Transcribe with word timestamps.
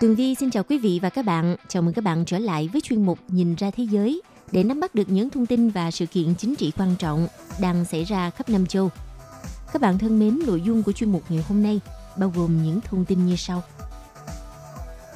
Tường 0.00 0.14
Vi 0.14 0.34
xin 0.34 0.50
chào 0.50 0.62
quý 0.62 0.78
vị 0.78 0.98
và 1.02 1.10
các 1.10 1.24
bạn. 1.24 1.56
Chào 1.68 1.82
mừng 1.82 1.94
các 1.94 2.04
bạn 2.04 2.24
trở 2.24 2.38
lại 2.38 2.68
với 2.72 2.80
chuyên 2.80 3.06
mục 3.06 3.18
Nhìn 3.28 3.54
ra 3.54 3.70
thế 3.70 3.84
giới 3.90 4.22
để 4.52 4.64
nắm 4.64 4.80
bắt 4.80 4.94
được 4.94 5.08
những 5.08 5.30
thông 5.30 5.46
tin 5.46 5.70
và 5.70 5.90
sự 5.90 6.06
kiện 6.06 6.34
chính 6.34 6.56
trị 6.56 6.72
quan 6.78 6.96
trọng 6.98 7.28
đang 7.60 7.84
xảy 7.84 8.04
ra 8.04 8.30
khắp 8.30 8.48
Nam 8.48 8.66
châu. 8.66 8.90
Các 9.72 9.82
bạn 9.82 9.98
thân 9.98 10.18
mến, 10.18 10.40
nội 10.46 10.60
dung 10.60 10.82
của 10.82 10.92
chuyên 10.92 11.12
mục 11.12 11.22
ngày 11.28 11.44
hôm 11.48 11.62
nay 11.62 11.80
bao 12.16 12.32
gồm 12.36 12.62
những 12.62 12.80
thông 12.80 13.04
tin 13.04 13.26
như 13.26 13.36
sau. 13.36 13.62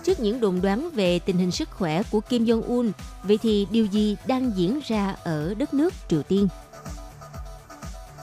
Trước 0.04 0.20
những 0.20 0.40
đồn 0.40 0.60
đoán 0.60 0.90
về 0.94 1.18
tình 1.18 1.36
hình 1.36 1.50
sức 1.50 1.70
khỏe 1.70 2.02
của 2.10 2.20
Kim 2.20 2.44
Jong-un, 2.44 2.90
vậy 3.22 3.38
thì 3.42 3.66
điều 3.70 3.86
gì 3.86 4.16
đang 4.26 4.52
diễn 4.56 4.80
ra 4.86 5.16
ở 5.24 5.54
đất 5.54 5.74
nước 5.74 5.94
Triều 6.08 6.22
Tiên? 6.22 6.48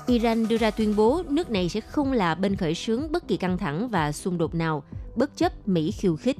Iran 0.07 0.47
đưa 0.47 0.57
ra 0.57 0.71
tuyên 0.71 0.95
bố 0.95 1.23
nước 1.29 1.49
này 1.49 1.69
sẽ 1.69 1.81
không 1.81 2.11
là 2.11 2.35
bên 2.35 2.55
khởi 2.55 2.75
xướng 2.75 3.11
bất 3.11 3.27
kỳ 3.27 3.37
căng 3.37 3.57
thẳng 3.57 3.89
và 3.89 4.11
xung 4.11 4.37
đột 4.37 4.55
nào, 4.55 4.83
bất 5.15 5.37
chấp 5.37 5.67
Mỹ 5.67 5.91
khiêu 5.91 6.15
khích. 6.15 6.37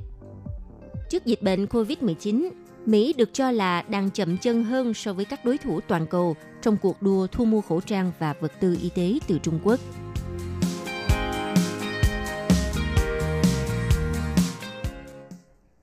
Trước 1.11 1.25
dịch 1.25 1.41
bệnh 1.41 1.65
COVID-19, 1.65 2.49
Mỹ 2.85 3.13
được 3.17 3.29
cho 3.33 3.51
là 3.51 3.81
đang 3.81 4.09
chậm 4.11 4.37
chân 4.37 4.63
hơn 4.63 4.93
so 4.93 5.13
với 5.13 5.25
các 5.25 5.45
đối 5.45 5.57
thủ 5.57 5.79
toàn 5.87 6.07
cầu 6.07 6.35
trong 6.61 6.77
cuộc 6.81 7.01
đua 7.01 7.27
thu 7.27 7.45
mua 7.45 7.61
khẩu 7.61 7.81
trang 7.81 8.11
và 8.19 8.33
vật 8.33 8.51
tư 8.59 8.77
y 8.81 8.89
tế 8.89 9.19
từ 9.27 9.39
Trung 9.39 9.59
Quốc. 9.63 9.79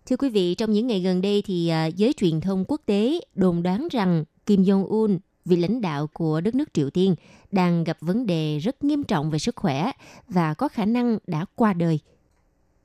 Thưa 0.06 0.16
quý 0.16 0.28
vị, 0.28 0.54
trong 0.54 0.72
những 0.72 0.86
ngày 0.86 1.00
gần 1.00 1.20
đây 1.20 1.42
thì 1.46 1.68
à, 1.68 1.86
giới 1.86 2.12
truyền 2.12 2.40
thông 2.40 2.64
quốc 2.68 2.80
tế 2.86 3.20
đồn 3.34 3.62
đoán 3.62 3.88
rằng 3.90 4.24
Kim 4.46 4.62
Jong-un, 4.62 5.18
vị 5.44 5.56
lãnh 5.56 5.80
đạo 5.80 6.06
của 6.06 6.40
đất 6.40 6.54
nước 6.54 6.74
Triều 6.74 6.90
Tiên, 6.90 7.14
đang 7.52 7.84
gặp 7.84 7.96
vấn 8.00 8.26
đề 8.26 8.58
rất 8.58 8.84
nghiêm 8.84 9.04
trọng 9.04 9.30
về 9.30 9.38
sức 9.38 9.56
khỏe 9.56 9.90
và 10.28 10.54
có 10.54 10.68
khả 10.68 10.84
năng 10.84 11.18
đã 11.26 11.44
qua 11.56 11.72
đời– 11.72 11.98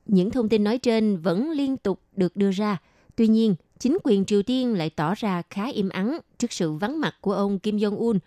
những 0.06 0.30
thông 0.30 0.48
tin 0.48 0.64
nói 0.64 0.78
trên 0.78 1.16
vẫn 1.16 1.50
liên 1.50 1.76
tục 1.76 2.00
được 2.16 2.36
đưa 2.36 2.50
ra. 2.50 2.78
Tuy 3.16 3.28
nhiên, 3.28 3.54
chính 3.78 3.98
quyền 4.04 4.24
Triều 4.24 4.42
Tiên 4.42 4.74
lại 4.74 4.90
tỏ 4.90 5.14
ra 5.14 5.42
khá 5.50 5.66
im 5.70 5.88
ắng 5.88 6.18
trước 6.38 6.52
sự 6.52 6.72
vắng 6.72 7.00
mặt 7.00 7.14
của 7.20 7.32
ông 7.32 7.58
Kim 7.58 7.76
Jong-un. 7.76 8.18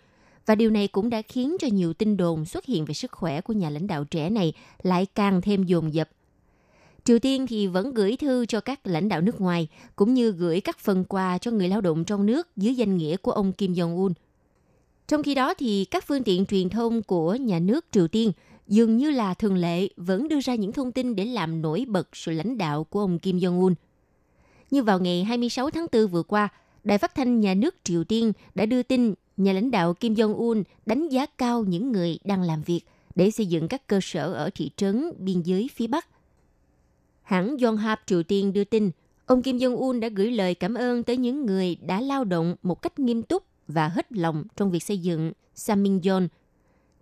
Và 0.46 0.54
điều 0.54 0.70
này 0.70 0.88
cũng 0.88 1.10
đã 1.10 1.22
khiến 1.22 1.56
cho 1.60 1.68
nhiều 1.68 1.92
tin 1.92 2.16
đồn 2.16 2.44
xuất 2.44 2.64
hiện 2.64 2.84
về 2.84 2.94
sức 2.94 3.12
khỏe 3.12 3.40
của 3.40 3.52
nhà 3.52 3.70
lãnh 3.70 3.86
đạo 3.86 4.04
trẻ 4.04 4.30
này 4.30 4.52
lại 4.82 5.06
càng 5.14 5.40
thêm 5.40 5.64
dồn 5.64 5.94
dập. 5.94 6.08
Triều 7.04 7.18
Tiên 7.18 7.46
thì 7.46 7.66
vẫn 7.66 7.94
gửi 7.94 8.16
thư 8.16 8.46
cho 8.46 8.60
các 8.60 8.86
lãnh 8.86 9.08
đạo 9.08 9.20
nước 9.20 9.40
ngoài, 9.40 9.68
cũng 9.96 10.14
như 10.14 10.30
gửi 10.30 10.60
các 10.60 10.78
phần 10.78 11.04
quà 11.04 11.38
cho 11.38 11.50
người 11.50 11.68
lao 11.68 11.80
động 11.80 12.04
trong 12.04 12.26
nước 12.26 12.48
dưới 12.56 12.74
danh 12.74 12.96
nghĩa 12.96 13.16
của 13.16 13.32
ông 13.32 13.52
Kim 13.52 13.72
Jong-un. 13.72 14.12
Trong 15.08 15.22
khi 15.22 15.34
đó 15.34 15.54
thì 15.54 15.84
các 15.84 16.04
phương 16.06 16.22
tiện 16.22 16.46
truyền 16.46 16.68
thông 16.68 17.02
của 17.02 17.34
nhà 17.34 17.58
nước 17.58 17.84
Triều 17.92 18.08
Tiên– 18.08 18.32
dường 18.68 18.96
như 18.96 19.10
là 19.10 19.34
thường 19.34 19.56
lệ 19.56 19.88
vẫn 19.96 20.28
đưa 20.28 20.40
ra 20.40 20.54
những 20.54 20.72
thông 20.72 20.92
tin 20.92 21.16
để 21.16 21.24
làm 21.24 21.62
nổi 21.62 21.84
bật 21.88 22.16
sự 22.16 22.32
lãnh 22.32 22.58
đạo 22.58 22.84
của 22.84 23.00
ông 23.00 23.18
Kim 23.18 23.38
Jong-un. 23.38 23.74
Như 24.70 24.82
vào 24.82 24.98
ngày 24.98 25.24
26 25.24 25.70
tháng 25.70 25.86
4 25.92 26.06
vừa 26.06 26.22
qua, 26.22 26.48
Đài 26.84 26.98
phát 26.98 27.14
thanh 27.14 27.40
nhà 27.40 27.54
nước 27.54 27.74
Triều 27.84 28.04
Tiên 28.04 28.32
đã 28.54 28.66
đưa 28.66 28.82
tin 28.82 29.14
nhà 29.36 29.52
lãnh 29.52 29.70
đạo 29.70 29.94
Kim 29.94 30.14
Jong-un 30.14 30.62
đánh 30.86 31.08
giá 31.08 31.26
cao 31.26 31.64
những 31.64 31.92
người 31.92 32.18
đang 32.24 32.42
làm 32.42 32.62
việc 32.62 32.80
để 33.14 33.30
xây 33.30 33.46
dựng 33.46 33.68
các 33.68 33.86
cơ 33.86 34.00
sở 34.02 34.32
ở 34.32 34.50
thị 34.54 34.70
trấn 34.76 35.10
biên 35.18 35.42
giới 35.42 35.70
phía 35.74 35.86
Bắc. 35.86 36.08
Hãng 37.22 37.56
Yonhap 37.62 38.00
Triều 38.06 38.22
Tiên 38.22 38.52
đưa 38.52 38.64
tin, 38.64 38.90
ông 39.26 39.42
Kim 39.42 39.56
Jong-un 39.56 40.00
đã 40.00 40.08
gửi 40.08 40.30
lời 40.30 40.54
cảm 40.54 40.74
ơn 40.74 41.02
tới 41.02 41.16
những 41.16 41.46
người 41.46 41.76
đã 41.76 42.00
lao 42.00 42.24
động 42.24 42.56
một 42.62 42.82
cách 42.82 42.98
nghiêm 42.98 43.22
túc 43.22 43.42
và 43.68 43.88
hết 43.88 44.12
lòng 44.12 44.44
trong 44.56 44.70
việc 44.70 44.82
xây 44.82 44.98
dựng 44.98 45.32
Saminjon, 45.56 46.28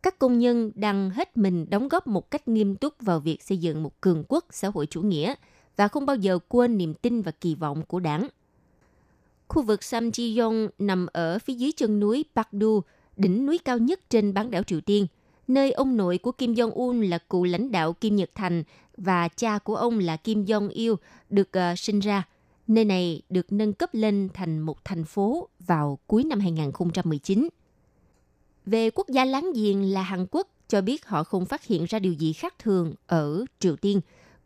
các 0.06 0.18
công 0.18 0.38
nhân 0.38 0.72
đang 0.74 1.10
hết 1.10 1.36
mình 1.36 1.66
đóng 1.70 1.88
góp 1.88 2.06
một 2.06 2.30
cách 2.30 2.48
nghiêm 2.48 2.76
túc 2.76 2.94
vào 3.00 3.20
việc 3.20 3.42
xây 3.42 3.58
dựng 3.58 3.82
một 3.82 4.00
cường 4.00 4.24
quốc 4.28 4.44
xã 4.50 4.68
hội 4.74 4.86
chủ 4.86 5.02
nghĩa 5.02 5.34
và 5.76 5.88
không 5.88 6.06
bao 6.06 6.16
giờ 6.16 6.38
quên 6.48 6.78
niềm 6.78 6.94
tin 6.94 7.22
và 7.22 7.32
kỳ 7.32 7.54
vọng 7.54 7.82
của 7.88 8.00
đảng. 8.00 8.28
Khu 9.48 9.62
vực 9.62 9.80
Samjiyong 9.80 10.68
nằm 10.78 11.06
ở 11.12 11.38
phía 11.38 11.54
dưới 11.54 11.72
chân 11.76 12.00
núi 12.00 12.24
Pakdu, 12.34 12.80
đỉnh 13.16 13.46
núi 13.46 13.58
cao 13.58 13.78
nhất 13.78 14.00
trên 14.10 14.34
bán 14.34 14.50
đảo 14.50 14.62
Triều 14.62 14.80
Tiên, 14.80 15.06
nơi 15.48 15.72
ông 15.72 15.96
nội 15.96 16.18
của 16.18 16.32
Kim 16.32 16.52
Jong-un 16.52 17.08
là 17.08 17.18
cựu 17.18 17.44
lãnh 17.44 17.72
đạo 17.72 17.92
Kim 17.92 18.16
Nhật 18.16 18.30
Thành 18.34 18.62
và 18.96 19.28
cha 19.28 19.58
của 19.58 19.76
ông 19.76 19.98
là 19.98 20.16
Kim 20.16 20.44
Jong-il 20.44 20.96
được 21.30 21.48
uh, 21.72 21.78
sinh 21.78 22.00
ra. 22.00 22.28
Nơi 22.66 22.84
này 22.84 23.22
được 23.28 23.52
nâng 23.52 23.72
cấp 23.72 23.90
lên 23.92 24.28
thành 24.34 24.58
một 24.58 24.84
thành 24.84 25.04
phố 25.04 25.48
vào 25.66 25.98
cuối 26.06 26.24
năm 26.24 26.40
2019. 26.40 27.48
Về 28.66 28.90
quốc 28.90 29.08
gia 29.08 29.24
láng 29.24 29.52
giềng 29.54 29.92
là 29.92 30.02
Hàn 30.02 30.26
Quốc 30.30 30.48
cho 30.68 30.80
biết 30.80 31.06
họ 31.06 31.24
không 31.24 31.46
phát 31.46 31.64
hiện 31.64 31.84
ra 31.84 31.98
điều 31.98 32.12
gì 32.12 32.32
khác 32.32 32.54
thường 32.58 32.94
ở 33.06 33.44
Triều 33.60 33.76
Tiên. 33.76 34.00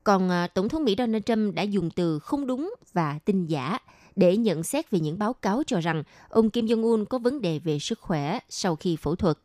Còn 0.04 0.28
à, 0.28 0.46
Tổng 0.46 0.68
thống 0.68 0.84
Mỹ 0.84 0.94
Donald 0.98 1.24
Trump 1.24 1.54
đã 1.54 1.62
dùng 1.62 1.90
từ 1.90 2.18
không 2.18 2.46
đúng 2.46 2.74
và 2.92 3.18
tin 3.24 3.46
giả 3.46 3.78
để 4.16 4.36
nhận 4.36 4.62
xét 4.62 4.90
về 4.90 5.00
những 5.00 5.18
báo 5.18 5.32
cáo 5.32 5.62
cho 5.66 5.80
rằng 5.80 6.02
ông 6.28 6.50
Kim 6.50 6.66
Jong-un 6.66 7.04
có 7.04 7.18
vấn 7.18 7.40
đề 7.40 7.58
về 7.58 7.78
sức 7.78 8.00
khỏe 8.00 8.38
sau 8.48 8.76
khi 8.76 8.96
phẫu 8.96 9.16
thuật. 9.16 9.38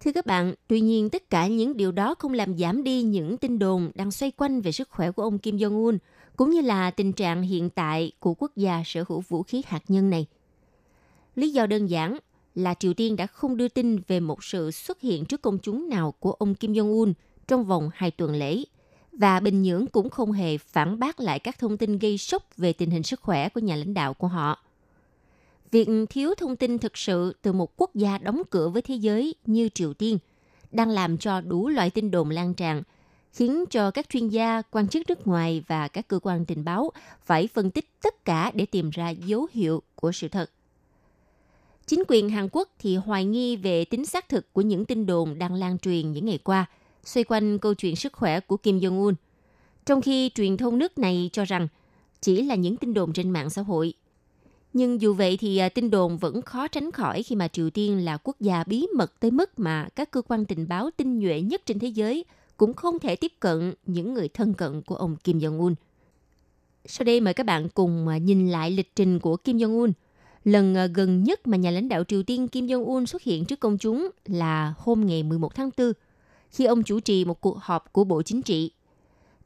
Thưa 0.00 0.12
các 0.12 0.26
bạn, 0.26 0.54
tuy 0.68 0.80
nhiên 0.80 1.10
tất 1.10 1.30
cả 1.30 1.46
những 1.46 1.76
điều 1.76 1.92
đó 1.92 2.14
không 2.14 2.32
làm 2.32 2.58
giảm 2.58 2.84
đi 2.84 3.02
những 3.02 3.36
tin 3.36 3.58
đồn 3.58 3.90
đang 3.94 4.10
xoay 4.10 4.30
quanh 4.30 4.60
về 4.60 4.72
sức 4.72 4.88
khỏe 4.90 5.10
của 5.10 5.22
ông 5.22 5.38
Kim 5.38 5.56
Jong-un, 5.56 5.98
cũng 6.36 6.50
như 6.50 6.60
là 6.60 6.90
tình 6.90 7.12
trạng 7.12 7.42
hiện 7.42 7.70
tại 7.70 8.12
của 8.20 8.34
quốc 8.34 8.56
gia 8.56 8.82
sở 8.86 9.04
hữu 9.08 9.20
vũ 9.28 9.42
khí 9.42 9.62
hạt 9.66 9.82
nhân 9.88 10.10
này. 10.10 10.26
Lý 11.34 11.50
do 11.50 11.66
đơn 11.66 11.86
giản 11.86 12.18
là 12.54 12.74
Triều 12.74 12.94
Tiên 12.94 13.16
đã 13.16 13.26
không 13.26 13.56
đưa 13.56 13.68
tin 13.68 13.98
về 14.08 14.20
một 14.20 14.44
sự 14.44 14.70
xuất 14.70 15.00
hiện 15.00 15.24
trước 15.24 15.42
công 15.42 15.58
chúng 15.58 15.88
nào 15.88 16.14
của 16.20 16.32
ông 16.32 16.54
Kim 16.54 16.72
Jong-un 16.72 17.12
trong 17.48 17.64
vòng 17.64 17.90
hai 17.94 18.10
tuần 18.10 18.34
lễ. 18.34 18.64
Và 19.12 19.40
Bình 19.40 19.62
Nhưỡng 19.62 19.86
cũng 19.86 20.10
không 20.10 20.32
hề 20.32 20.58
phản 20.58 20.98
bác 20.98 21.20
lại 21.20 21.38
các 21.38 21.58
thông 21.58 21.76
tin 21.76 21.98
gây 21.98 22.18
sốc 22.18 22.56
về 22.56 22.72
tình 22.72 22.90
hình 22.90 23.02
sức 23.02 23.20
khỏe 23.20 23.48
của 23.48 23.60
nhà 23.60 23.76
lãnh 23.76 23.94
đạo 23.94 24.14
của 24.14 24.26
họ. 24.26 24.58
Việc 25.70 25.88
thiếu 26.10 26.34
thông 26.34 26.56
tin 26.56 26.78
thực 26.78 26.96
sự 26.96 27.36
từ 27.42 27.52
một 27.52 27.72
quốc 27.76 27.94
gia 27.94 28.18
đóng 28.18 28.42
cửa 28.50 28.68
với 28.68 28.82
thế 28.82 28.94
giới 28.94 29.34
như 29.46 29.68
Triều 29.68 29.94
Tiên 29.94 30.18
đang 30.70 30.88
làm 30.88 31.18
cho 31.18 31.40
đủ 31.40 31.68
loại 31.68 31.90
tin 31.90 32.10
đồn 32.10 32.30
lan 32.30 32.54
tràn, 32.54 32.82
khiến 33.32 33.64
cho 33.70 33.90
các 33.90 34.08
chuyên 34.08 34.28
gia, 34.28 34.62
quan 34.70 34.88
chức 34.88 35.08
nước 35.08 35.26
ngoài 35.26 35.64
và 35.66 35.88
các 35.88 36.08
cơ 36.08 36.18
quan 36.22 36.44
tình 36.44 36.64
báo 36.64 36.90
phải 37.24 37.46
phân 37.46 37.70
tích 37.70 37.88
tất 38.02 38.24
cả 38.24 38.50
để 38.54 38.66
tìm 38.66 38.90
ra 38.90 39.10
dấu 39.10 39.46
hiệu 39.52 39.82
của 39.94 40.12
sự 40.12 40.28
thật. 40.28 40.50
Chính 41.86 42.02
quyền 42.08 42.28
Hàn 42.28 42.48
Quốc 42.52 42.68
thì 42.78 42.96
hoài 42.96 43.24
nghi 43.24 43.56
về 43.56 43.84
tính 43.84 44.06
xác 44.06 44.28
thực 44.28 44.52
của 44.52 44.60
những 44.60 44.84
tin 44.84 45.06
đồn 45.06 45.38
đang 45.38 45.54
lan 45.54 45.78
truyền 45.78 46.12
những 46.12 46.26
ngày 46.26 46.38
qua, 46.38 46.66
xoay 47.04 47.24
quanh 47.24 47.58
câu 47.58 47.74
chuyện 47.74 47.96
sức 47.96 48.12
khỏe 48.12 48.40
của 48.40 48.56
Kim 48.56 48.78
Jong-un. 48.78 49.14
Trong 49.86 50.02
khi 50.02 50.30
truyền 50.34 50.56
thông 50.56 50.78
nước 50.78 50.98
này 50.98 51.30
cho 51.32 51.44
rằng 51.44 51.68
chỉ 52.20 52.42
là 52.42 52.54
những 52.54 52.76
tin 52.76 52.94
đồn 52.94 53.12
trên 53.12 53.30
mạng 53.30 53.50
xã 53.50 53.62
hội. 53.62 53.94
Nhưng 54.72 55.00
dù 55.00 55.14
vậy 55.14 55.36
thì 55.36 55.58
à, 55.58 55.68
tin 55.68 55.90
đồn 55.90 56.18
vẫn 56.18 56.42
khó 56.42 56.68
tránh 56.68 56.90
khỏi 56.90 57.22
khi 57.22 57.36
mà 57.36 57.48
Triều 57.48 57.70
Tiên 57.70 58.04
là 58.04 58.16
quốc 58.16 58.36
gia 58.40 58.64
bí 58.64 58.86
mật 58.96 59.20
tới 59.20 59.30
mức 59.30 59.58
mà 59.58 59.88
các 59.96 60.10
cơ 60.10 60.22
quan 60.22 60.44
tình 60.44 60.68
báo 60.68 60.90
tinh 60.96 61.18
nhuệ 61.18 61.40
nhất 61.40 61.62
trên 61.66 61.78
thế 61.78 61.88
giới 61.88 62.24
cũng 62.56 62.74
không 62.74 62.98
thể 62.98 63.16
tiếp 63.16 63.32
cận 63.40 63.74
những 63.86 64.14
người 64.14 64.28
thân 64.28 64.54
cận 64.54 64.82
của 64.82 64.96
ông 64.96 65.16
Kim 65.16 65.38
Jong-un. 65.38 65.74
Sau 66.84 67.04
đây 67.04 67.20
mời 67.20 67.34
các 67.34 67.46
bạn 67.46 67.68
cùng 67.68 68.08
à, 68.08 68.16
nhìn 68.18 68.50
lại 68.50 68.70
lịch 68.70 68.96
trình 68.96 69.20
của 69.20 69.36
Kim 69.36 69.56
Jong-un– 69.56 69.92
Lần 70.44 70.74
ờ, 70.74 70.86
gần 70.86 71.24
nhất 71.24 71.46
mà 71.46 71.56
nhà 71.56 71.70
lãnh 71.70 71.88
đạo 71.88 72.04
Triều 72.04 72.22
Tiên 72.22 72.48
Kim 72.48 72.66
Jong-un 72.66 73.06
xuất 73.06 73.22
hiện 73.22 73.44
trước 73.44 73.60
công 73.60 73.78
chúng 73.78 74.10
là 74.26 74.74
hôm 74.78 75.06
ngày 75.06 75.22
11 75.22 75.54
tháng 75.54 75.70
4, 75.76 75.92
khi 76.50 76.64
ông 76.64 76.82
chủ 76.82 77.00
trì 77.00 77.24
một 77.24 77.40
cuộc 77.40 77.58
họp 77.58 77.92
của 77.92 78.04
Bộ 78.04 78.22
Chính 78.22 78.42
trị. 78.42 78.70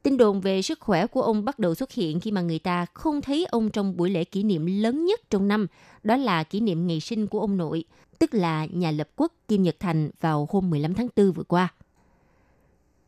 Tin 0.03 0.17
đồn 0.17 0.41
về 0.41 0.61
sức 0.61 0.79
khỏe 0.79 1.07
của 1.07 1.21
ông 1.21 1.45
bắt 1.45 1.59
đầu 1.59 1.75
xuất 1.75 1.91
hiện 1.91 2.19
khi 2.19 2.31
mà 2.31 2.41
người 2.41 2.59
ta 2.59 2.85
không 2.93 3.21
thấy 3.21 3.45
ông 3.45 3.69
trong 3.69 3.97
buổi 3.97 4.09
lễ 4.09 4.23
kỷ 4.23 4.43
niệm 4.43 4.65
lớn 4.65 5.05
nhất 5.05 5.21
trong 5.29 5.47
năm, 5.47 5.67
đó 6.03 6.15
là 6.15 6.43
kỷ 6.43 6.59
niệm 6.59 6.87
ngày 6.87 6.99
sinh 6.99 7.27
của 7.27 7.39
ông 7.39 7.57
nội, 7.57 7.83
tức 8.19 8.33
là 8.33 8.65
nhà 8.71 8.91
lập 8.91 9.09
quốc 9.15 9.33
Kim 9.47 9.63
Nhật 9.63 9.75
Thành 9.79 10.09
vào 10.21 10.47
hôm 10.51 10.69
15 10.69 10.93
tháng 10.93 11.07
4 11.15 11.31
vừa 11.31 11.43
qua. 11.43 11.73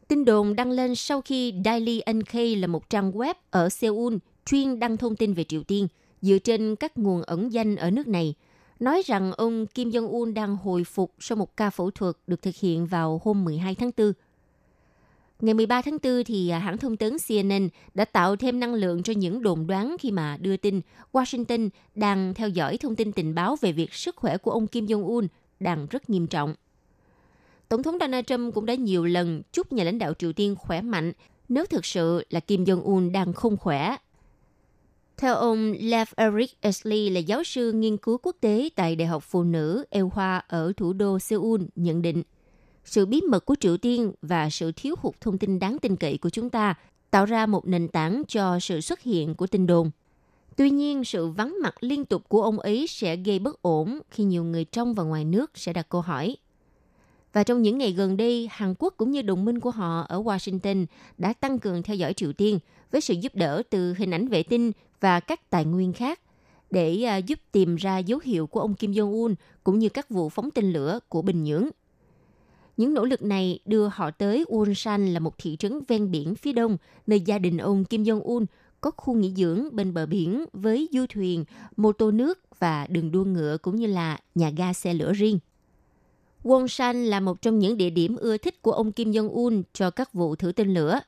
Tin 0.07 0.25
đồn 0.25 0.56
đăng 0.56 0.71
lên 0.71 0.95
sau 0.95 1.21
khi 1.21 1.53
Daily 1.65 2.01
NK 2.13 2.33
là 2.33 2.68
một 2.68 2.89
trang 2.89 3.12
web 3.12 3.33
ở 3.50 3.69
Seoul 3.69 4.15
chuyên 4.45 4.80
đăng 4.80 4.97
thông 4.97 5.15
tin 5.15 5.33
về 5.33 5.44
Triều 5.44 5.63
Tiên– 5.63 5.88
dựa 6.21 6.38
trên 6.38 6.75
các 6.75 6.98
nguồn 6.98 7.21
ẩn 7.21 7.54
danh 7.54 7.75
ở 7.75 7.92
nước 7.92 8.07
này, 8.07 8.33
nói 8.80 9.01
rằng 9.06 9.31
ông 9.31 9.68
Kim 9.68 9.89
Jong-un 9.89 10.33
đang 10.33 10.56
hồi 10.56 10.83
phục 10.83 11.13
sau 11.19 11.36
một 11.36 11.57
ca 11.57 11.69
phẫu 11.69 11.92
thuật 11.92 12.16
được 12.27 12.42
thực 12.42 12.56
hiện 12.56 12.86
vào 12.86 13.21
hôm 13.24 13.44
12 13.44 13.75
tháng 13.75 13.92
4. 13.98 14.13
Ngày 15.42 15.54
13 15.54 15.81
tháng 15.81 15.98
4 16.04 16.24
thì 16.24 16.51
hãng 16.51 16.77
thông 16.77 16.98
tấn 16.98 17.18
CNN 17.27 17.69
đã 17.94 18.06
tạo 18.06 18.36
thêm 18.36 18.60
năng 18.60 18.74
lượng 18.74 19.04
cho 19.04 19.13
những 19.13 19.44
đồn 19.44 19.68
đoán 19.68 19.95
khi 20.00 20.12
mà 20.12 20.38
đưa 20.38 20.57
tin 20.57 20.81
Washington 21.13 21.69
đang 21.95 22.33
theo 22.33 22.50
dõi 22.50 22.77
thông 22.77 22.95
tin 22.95 23.12
tình 23.12 23.36
báo 23.36 23.56
về 23.62 23.71
việc 23.71 23.94
sức 23.94 24.16
khỏe 24.16 24.38
của 24.38 24.51
ông 24.51 24.68
Kim 24.68 24.86
Jong-un 24.86 25.27
đang 25.60 25.88
rất 25.89 26.10
nghiêm 26.10 26.27
trọng. 26.27 26.56
Tổng 27.69 27.83
thống 27.83 27.98
Donald 28.00 28.25
Trump 28.25 28.54
cũng 28.54 28.66
đã 28.66 28.75
nhiều 28.75 29.06
lần 29.06 29.42
chúc 29.51 29.74
nhà 29.74 29.83
lãnh 29.83 29.98
đạo 29.98 30.13
Triều 30.13 30.33
Tiên 30.33 30.56
khỏe 30.56 30.81
mạnh 30.81 31.12
nếu 31.50 31.66
thực 31.66 31.86
sự 31.86 32.24
là 32.30 32.39
Kim 32.39 32.63
Jong-un 32.63 33.12
đang 33.12 33.33
không 33.33 33.57
khỏe. 33.57 33.95
Theo 35.19 35.36
ông 35.36 35.74
Lev 35.80 36.07
Eric 36.16 36.62
Esley 36.62 37.10
là 37.10 37.19
giáo 37.19 37.44
sư 37.44 37.71
nghiên 37.71 37.98
cứu 37.98 38.18
quốc 38.24 38.36
tế 38.42 38.69
tại 38.75 38.95
Đại 38.95 39.07
học 39.07 39.24
Phụ 39.24 39.44
nữ 39.44 39.86
Eo 39.89 40.10
Hoa 40.13 40.44
ở 40.48 40.74
thủ 40.77 40.94
đô 40.94 41.19
Seoul 41.19 41.62
nhận 41.75 42.01
định– 42.01 42.24
sự 42.89 43.06
bí 43.06 43.21
mật 43.21 43.45
của 43.45 43.56
Triều 43.60 43.77
Tiên 43.77 44.12
và 44.21 44.50
sự 44.50 44.71
thiếu 44.75 44.95
hụt 45.01 45.21
thông 45.21 45.38
tin 45.38 45.60
đáng 45.60 45.80
tin 45.80 45.95
cậy 45.95 46.18
của 46.18 46.30
chúng 46.30 46.50
ta 46.50 46.75
tạo 47.12 47.25
ra 47.25 47.45
một 47.45 47.68
nền 47.68 47.88
tảng 47.88 48.24
cho 48.27 48.60
sự 48.60 48.81
xuất 48.81 49.01
hiện 49.01 49.36
của 49.36 49.48
tin 49.48 49.68
đồn. 49.68 49.92
Tuy 50.56 50.69
nhiên, 50.69 51.04
sự 51.04 51.27
vắng 51.27 51.56
mặt 51.63 51.75
liên 51.80 52.06
tục 52.06 52.30
của 52.30 52.42
ông 52.42 52.60
ấy 52.60 52.88
sẽ 52.88 53.16
gây 53.16 53.39
bất 53.39 53.62
ổn 53.62 54.00
khi 54.12 54.24
nhiều 54.24 54.44
người 54.44 54.66
trong 54.66 54.94
và 54.94 55.04
ngoài 55.04 55.25
nước 55.25 55.51
sẽ 55.56 55.74
đặt 55.74 55.89
câu 55.89 56.01
hỏi. 56.01 56.36
Và 57.34 57.44
trong 57.44 57.62
những 57.62 57.78
ngày 57.78 57.92
gần 57.92 58.18
đây, 58.18 58.50
Hàn 58.52 58.74
Quốc 58.80 58.94
cũng 58.98 59.12
như 59.12 59.22
đồng 59.22 59.46
minh 59.46 59.60
của 59.60 59.72
họ 59.72 60.06
ở 60.10 60.22
Washington 60.22 60.86
đã 61.18 61.34
tăng 61.34 61.60
cường 61.60 61.84
theo 61.84 61.96
dõi 61.96 62.14
Triều 62.14 62.34
Tiên 62.34 62.60
với 62.92 63.02
sự 63.02 63.14
giúp 63.14 63.36
đỡ 63.36 63.64
từ 63.70 63.94
hình 63.98 64.12
ảnh 64.12 64.28
vệ 64.28 64.44
tinh 64.44 64.72
và 65.00 65.20
các 65.20 65.50
tài 65.50 65.66
nguyên 65.66 65.94
khác 65.94 66.20
để 66.72 67.04
à, 67.04 67.18
giúp 67.18 67.40
tìm 67.52 67.76
ra 67.76 67.98
dấu 67.98 68.20
hiệu 68.24 68.48
của 68.48 68.60
ông 68.60 68.74
Kim 68.74 68.92
Jong-un 68.92 69.36
cũng 69.64 69.80
như 69.80 69.90
các 69.90 70.10
vụ 70.10 70.30
phóng 70.30 70.52
tên 70.52 70.72
lửa 70.72 71.00
của 71.10 71.22
Bình 71.22 71.44
Nhưỡng. 71.44 71.70
Những 72.78 72.94
nỗ 72.94 73.06
lực 73.06 73.22
này 73.22 73.60
đưa 73.66 73.88
họ 73.88 74.12
tới 74.12 74.46
Wonsan 74.48 75.14
là 75.14 75.20
một 75.20 75.38
thị 75.38 75.56
trấn 75.60 75.80
ven 75.88 76.12
biển 76.12 76.36
phía 76.36 76.54
đông, 76.54 76.78
nơi 77.08 77.20
gia 77.20 77.40
đình 77.40 77.58
ông 77.58 77.86
Kim 77.86 78.04
Jong-un 78.04 78.46
có 78.81 78.92
khu 78.92 79.14
nghỉ 79.14 79.34
dưỡng 79.36 79.76
bên 79.76 79.94
bờ 79.94 80.06
biển 80.06 80.46
với 80.54 80.90
du 80.92 81.06
thuyền, 81.10 81.46
mô 81.78 81.92
tô 81.92 82.12
nước 82.12 82.40
và 82.60 82.88
đường 82.88 83.12
đua 83.12 83.24
ngựa 83.24 83.58
cũng 83.62 83.76
như 83.76 83.88
là 83.88 84.20
nhà 84.36 84.50
ga 84.50 84.74
xe 84.74 84.94
lửa 84.94 85.14
riêng. 85.14 85.40
Wonsan 86.44 87.06
là 87.06 87.19
một 87.19 87.41
trong 87.41 87.59
những 87.59 87.77
địa 87.77 87.89
điểm 87.89 88.15
ưa 88.15 88.38
thích 88.38 88.62
của 88.62 88.71
ông 88.71 88.91
Kim 88.91 89.12
Jong-un 89.12 89.63
cho 89.74 89.89
các 89.89 90.13
vụ 90.13 90.36
thử 90.36 90.51
tên 90.51 90.74
lửa. 90.74 91.00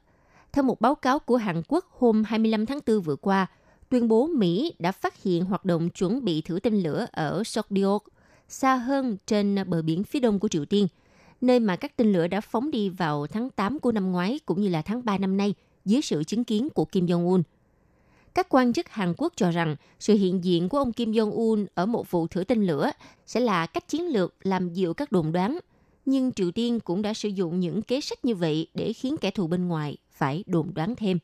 Theo 0.52 0.64
một 0.64 0.82
báo 0.82 0.96
cáo 0.96 1.20
của 1.20 1.38
Hàn 1.38 1.62
Quốc 1.68 1.86
hôm 1.98 2.24
25 2.24 2.66
tháng 2.66 2.80
4 2.88 3.02
vừa 3.02 3.16
qua, 3.16 3.48
tuyên 3.90 4.08
bố 4.08 4.28
Mỹ 4.28 4.74
đã 4.80 4.92
phát 4.92 5.24
hiện 5.24 5.46
hoạt 5.46 5.66
động 5.66 5.90
chuẩn 5.90 6.26
bị 6.26 6.42
thử 6.42 6.60
tên 6.60 6.84
lửa 6.84 7.06
ở 7.12 7.44
Sokdiok, 7.44 8.04
xa 8.48 8.76
hơn 8.76 9.18
trên 9.28 9.56
bờ 9.68 9.82
biển 9.82 10.04
phía 10.04 10.20
đông 10.20 10.40
của 10.40 10.48
Triều 10.48 10.66
Tiên– 10.66 10.88
nơi 11.42 11.60
mà 11.60 11.76
các 11.76 11.98
tên 11.98 12.14
lửa 12.14 12.28
đã 12.28 12.42
phóng 12.42 12.72
đi 12.72 12.90
vào 12.90 13.28
tháng 13.28 13.50
8 13.50 13.80
của 13.80 13.92
năm 13.92 14.12
ngoái 14.12 14.40
cũng 14.46 14.62
như 14.62 14.70
là 14.70 14.82
tháng 14.82 15.06
3 15.06 15.18
năm 15.18 15.38
nay 15.38 15.54
dưới 15.86 16.02
sự 16.02 16.24
chứng 16.24 16.44
kiến 16.44 16.70
của 16.70 16.86
Kim 16.86 17.06
Jong-un. 17.06 17.42
Các 18.34 18.48
quan 18.50 18.74
chức 18.74 18.90
Hàn 18.90 19.14
Quốc 19.18 19.34
cho 19.36 19.52
rằng 19.52 19.76
sự 20.00 20.14
hiện 20.14 20.44
diện 20.44 20.70
của 20.70 20.78
ông 20.78 20.94
Kim 20.94 21.12
Jong-un 21.12 21.66
ở 21.74 21.86
một 21.86 22.12
vụ 22.12 22.28
thử 22.28 22.44
tên 22.44 22.66
lửa 22.66 22.92
sẽ 23.26 23.40
là 23.40 23.66
cách 23.66 23.88
chiến 23.88 24.08
lược 24.08 24.36
làm 24.44 24.74
dịu 24.74 24.94
các 24.94 25.12
đồn 25.12 25.32
đoán. 25.32 25.60
Nhưng 26.06 26.32
Triều 26.32 26.52
Tiên 26.52 26.80
cũng 26.80 27.02
đã 27.02 27.14
sử 27.14 27.30
dụng 27.30 27.60
những 27.60 27.82
kế 27.82 28.02
sách 28.02 28.26
như 28.26 28.36
vậy 28.36 28.68
để 28.74 28.94
khiến 28.94 29.16
kẻ 29.22 29.32
thù 29.32 29.48
bên 29.48 29.68
ngoài 29.68 29.98
phải 30.12 30.44
đồn 30.48 30.74
đoán 30.74 30.96
thêm. 30.96 31.20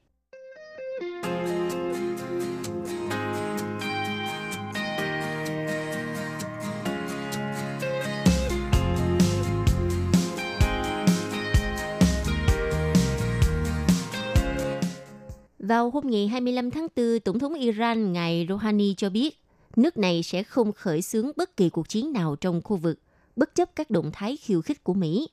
Vào 15.68 15.90
hôm 15.90 16.04
ngày 16.08 16.28
25 16.28 16.72
tháng 16.72 16.88
4, 16.96 17.20
Tổng 17.20 17.40
thống 17.40 17.54
Iran 17.54 18.14
ngài 18.14 18.46
Rouhani 18.50 18.94
cho 18.98 19.10
biết 19.10 19.40
nước 19.76 19.98
này 19.98 20.24
sẽ 20.24 20.44
không 20.44 20.74
khởi 20.74 21.02
xướng 21.02 21.32
bất 21.36 21.58
kỳ 21.58 21.70
cuộc 21.70 21.90
chiến 21.90 22.14
nào 22.14 22.36
trong 22.36 22.62
khu 22.64 22.78
vực, 22.78 23.00
bất 23.36 23.56
chấp 23.56 23.76
các 23.76 23.90
động 23.90 24.12
thái 24.14 24.38
khiêu 24.38 24.62
khích 24.62 24.84
của 24.84 24.94
Mỹ. 24.94 25.28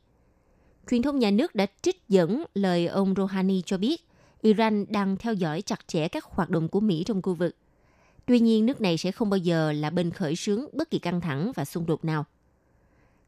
Truyền 0.91 1.03
thông 1.03 1.19
nhà 1.19 1.31
nước 1.31 1.55
đã 1.55 1.67
trích 1.83 2.09
dẫn 2.09 2.45
lời 2.55 2.87
ông 2.87 3.15
Rouhani 3.17 3.63
cho 3.67 3.79
biết 3.79 4.07
Iran 4.43 4.85
đang 4.89 5.17
theo 5.17 5.35
dõi 5.35 5.63
chặt 5.63 5.89
chẽ 5.89 6.09
các 6.09 6.25
hoạt 6.25 6.51
động 6.51 6.69
của 6.69 6.81
Mỹ 6.81 7.05
trong 7.07 7.23
khu 7.23 7.35
vực. 7.35 7.57
Tuy 8.27 8.41
nhiên, 8.41 8.67
nước 8.67 8.81
này 8.81 8.97
sẽ 8.97 9.13
không 9.13 9.31
bao 9.31 9.39
giờ 9.39 9.73
là 9.73 9.91
bên 9.91 10.11
khởi 10.11 10.37
xướng 10.37 10.65
bất 10.73 10.91
kỳ 10.91 10.99
căng 10.99 11.21
thẳng 11.21 11.53
và 11.55 11.65
xung 11.65 11.87
đột 11.87 12.05
nào. 12.05 12.25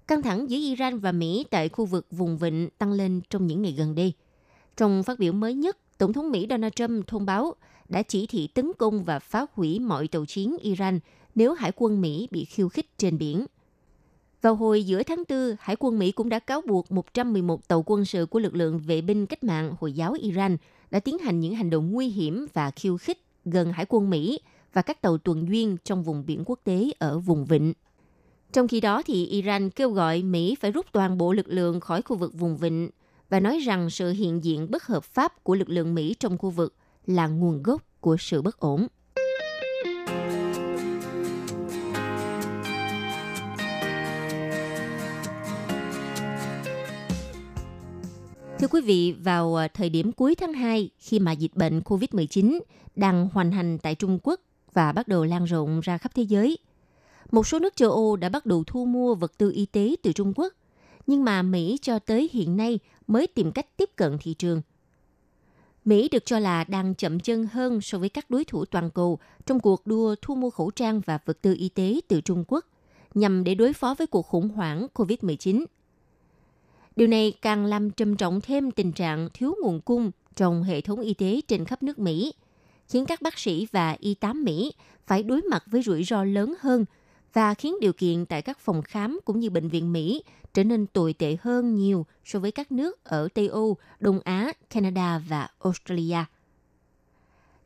Căng 0.06 0.22
thẳng 0.22 0.50
giữa 0.50 0.58
Iran 0.58 0.98
và 0.98 1.12
Mỹ 1.12 1.46
tại 1.50 1.68
khu 1.68 1.84
vực 1.84 2.06
vùng 2.10 2.38
vịnh 2.38 2.68
tăng 2.78 2.92
lên 2.92 3.20
trong 3.30 3.46
những 3.46 3.62
ngày 3.62 3.72
gần 3.72 3.94
đây. 3.94 4.12
Trong 4.76 5.02
phát 5.02 5.18
biểu 5.18 5.32
mới 5.32 5.54
nhất, 5.54 5.78
Tổng 5.98 6.12
thống 6.12 6.30
Mỹ 6.30 6.46
Donald 6.50 6.72
Trump 6.76 7.06
thông 7.06 7.26
báo 7.26 7.54
đã 7.88 8.02
chỉ 8.02 8.26
thị 8.26 8.46
tấn 8.46 8.72
công 8.78 9.04
và 9.04 9.18
phá 9.18 9.46
hủy 9.52 9.78
mọi 9.78 10.08
tàu 10.08 10.24
chiến 10.24 10.56
Iran 10.60 11.00
nếu 11.34 11.54
hải 11.54 11.72
quân 11.76 12.00
Mỹ 12.00 12.28
bị 12.30 12.44
khiêu 12.44 12.68
khích 12.68 12.98
trên 12.98 13.18
biển. 13.18 13.46
Vào 14.42 14.54
hồi 14.54 14.84
giữa 14.84 15.02
tháng 15.02 15.22
4, 15.28 15.56
Hải 15.60 15.76
quân 15.78 15.98
Mỹ 15.98 16.12
cũng 16.12 16.28
đã 16.28 16.38
cáo 16.38 16.60
buộc 16.60 16.92
111 16.92 17.68
tàu 17.68 17.82
quân 17.86 18.04
sự 18.04 18.26
của 18.26 18.38
lực 18.38 18.54
lượng 18.54 18.78
vệ 18.78 19.00
binh 19.00 19.26
cách 19.26 19.44
mạng 19.44 19.74
Hồi 19.80 19.92
giáo 19.92 20.12
Iran 20.12 20.56
đã 20.90 21.00
tiến 21.00 21.18
hành 21.18 21.40
những 21.40 21.54
hành 21.54 21.70
động 21.70 21.92
nguy 21.92 22.08
hiểm 22.08 22.46
và 22.52 22.70
khiêu 22.70 22.96
khích 22.96 23.18
gần 23.44 23.72
Hải 23.72 23.86
quân 23.88 24.10
Mỹ 24.10 24.40
và 24.72 24.82
các 24.82 25.02
tàu 25.02 25.18
tuần 25.18 25.48
duyên 25.48 25.76
trong 25.84 26.02
vùng 26.02 26.26
biển 26.26 26.42
quốc 26.46 26.60
tế 26.64 26.90
ở 26.98 27.18
vùng 27.18 27.44
vịnh. 27.44 27.72
Trong 28.52 28.68
khi 28.68 28.80
đó, 28.80 29.02
thì 29.06 29.26
Iran 29.26 29.70
kêu 29.70 29.90
gọi 29.90 30.22
Mỹ 30.22 30.56
phải 30.60 30.70
rút 30.70 30.86
toàn 30.92 31.18
bộ 31.18 31.32
lực 31.32 31.48
lượng 31.48 31.80
khỏi 31.80 32.02
khu 32.02 32.16
vực 32.16 32.34
vùng 32.34 32.56
vịnh 32.56 32.90
và 33.28 33.40
nói 33.40 33.58
rằng 33.58 33.90
sự 33.90 34.12
hiện 34.12 34.44
diện 34.44 34.70
bất 34.70 34.84
hợp 34.84 35.04
pháp 35.04 35.44
của 35.44 35.54
lực 35.54 35.68
lượng 35.68 35.94
Mỹ 35.94 36.14
trong 36.20 36.38
khu 36.38 36.50
vực 36.50 36.74
là 37.06 37.26
nguồn 37.26 37.62
gốc 37.62 37.82
của 38.00 38.16
sự 38.16 38.42
bất 38.42 38.60
ổn. 38.60 38.86
Thưa 48.58 48.68
quý 48.70 48.80
vị, 48.80 49.12
vào 49.12 49.56
à, 49.56 49.68
thời 49.68 49.90
điểm 49.90 50.12
cuối 50.12 50.34
tháng 50.34 50.52
2, 50.52 50.90
khi 50.98 51.18
mà 51.18 51.32
dịch 51.32 51.54
bệnh 51.54 51.80
COVID-19 51.80 52.60
đang 52.96 53.28
hoành 53.32 53.52
hành 53.52 53.78
tại 53.78 53.94
Trung 53.94 54.18
Quốc 54.22 54.40
và 54.72 54.92
bắt 54.92 55.08
đầu 55.08 55.24
lan 55.24 55.44
rộng 55.44 55.80
ra 55.80 55.98
khắp 55.98 56.12
thế 56.14 56.22
giới, 56.22 56.58
một 57.30 57.46
số 57.46 57.58
nước 57.58 57.76
châu 57.76 57.90
Âu 57.90 58.16
đã 58.16 58.28
bắt 58.28 58.46
đầu 58.46 58.64
thu 58.66 58.84
mua 58.84 59.14
vật 59.14 59.38
tư 59.38 59.52
y 59.54 59.66
tế 59.66 59.94
từ 60.02 60.12
Trung 60.12 60.32
Quốc– 60.36 60.52
nhưng 61.06 61.24
mà 61.24 61.42
Mỹ 61.42 61.78
cho 61.82 61.98
tới 61.98 62.30
hiện 62.32 62.56
nay 62.56 62.78
mới 63.06 63.26
tìm 63.26 63.52
cách 63.52 63.76
tiếp 63.76 63.90
cận 63.96 64.18
thị 64.20 64.34
trường. 64.34 64.62
Mỹ 65.84 66.08
được 66.08 66.26
cho 66.26 66.38
là 66.38 66.64
đang 66.64 66.94
chậm 66.94 67.20
chân 67.20 67.46
hơn 67.52 67.80
so 67.80 67.98
với 67.98 68.08
các 68.08 68.30
đối 68.30 68.44
thủ 68.44 68.64
toàn 68.64 68.90
cầu 68.90 69.18
trong 69.46 69.60
cuộc 69.60 69.86
đua 69.86 70.14
thu 70.22 70.34
mua 70.34 70.50
khẩu 70.50 70.70
trang 70.70 71.00
và 71.00 71.18
vật 71.24 71.42
tư 71.42 71.54
y 71.58 71.68
tế 71.68 72.00
từ 72.08 72.20
Trung 72.20 72.44
Quốc 72.48 72.66
nhằm 73.14 73.44
để 73.44 73.54
đối 73.54 73.72
phó 73.72 73.94
với 73.98 74.06
cuộc 74.06 74.26
khủng 74.26 74.48
hoảng 74.48 74.86
COVID-19. 74.94 75.64
Điều 76.96 77.08
này 77.08 77.32
càng 77.42 77.64
làm 77.64 77.90
trầm 77.90 78.16
trọng 78.16 78.40
thêm 78.40 78.70
tình 78.70 78.92
trạng 78.92 79.28
thiếu 79.34 79.54
nguồn 79.62 79.80
cung 79.80 80.10
trong 80.36 80.62
hệ 80.62 80.80
thống 80.80 81.00
y 81.00 81.14
tế 81.14 81.40
trên 81.48 81.64
khắp 81.64 81.82
nước 81.82 81.98
Mỹ, 81.98 82.32
khiến 82.88 83.06
các 83.06 83.22
bác 83.22 83.38
sĩ 83.38 83.66
và 83.72 83.96
y 84.00 84.14
tá 84.14 84.32
Mỹ 84.32 84.72
phải 85.06 85.22
đối 85.22 85.42
mặt 85.42 85.64
với 85.66 85.82
rủi 85.82 86.04
ro 86.04 86.24
lớn 86.24 86.54
hơn 86.60 86.84
và 87.36 87.54
khiến 87.54 87.74
điều 87.80 87.92
kiện 87.92 88.26
tại 88.26 88.42
các 88.42 88.58
phòng 88.58 88.82
khám 88.82 89.20
cũng 89.24 89.40
như 89.40 89.50
bệnh 89.50 89.68
viện 89.68 89.92
Mỹ 89.92 90.22
trở 90.54 90.64
nên 90.64 90.86
tồi 90.86 91.12
tệ 91.12 91.36
hơn 91.40 91.74
nhiều 91.74 92.06
so 92.24 92.38
với 92.38 92.52
các 92.52 92.72
nước 92.72 93.04
ở 93.04 93.28
Tây 93.34 93.48
Âu, 93.48 93.76
Đông 94.00 94.20
Á, 94.24 94.52
Canada 94.70 95.22
và 95.28 95.48
Australia. 95.64 96.24